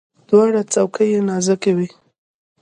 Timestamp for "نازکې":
1.29-1.71